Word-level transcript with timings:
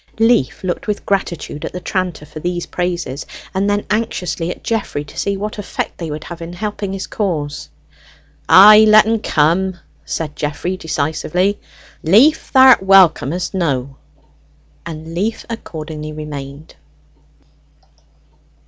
Leaf 0.17 0.63
looked 0.63 0.87
with 0.87 1.05
gratitude 1.05 1.63
at 1.63 1.73
the 1.73 1.79
tranter 1.79 2.25
for 2.25 2.39
these 2.39 2.65
praises, 2.65 3.23
and 3.53 3.69
then 3.69 3.85
anxiously 3.91 4.49
at 4.49 4.63
Geoffrey, 4.63 5.03
to 5.05 5.15
see 5.15 5.37
what 5.37 5.59
effect 5.59 5.99
they 5.99 6.09
would 6.09 6.23
have 6.23 6.41
in 6.41 6.53
helping 6.53 6.91
his 6.91 7.05
cause. 7.05 7.69
"Ay, 8.49 8.79
let 8.87 9.05
en 9.05 9.19
come," 9.19 9.77
said 10.03 10.35
Geoffrey 10.35 10.75
decisively. 10.75 11.59
"Leaf, 12.01 12.49
th'rt 12.51 12.81
welcome, 12.81 13.31
'st 13.37 13.53
know;" 13.53 13.95
and 14.87 15.13
Leaf 15.13 15.45
accordingly 15.51 16.11
remained. 16.11 16.73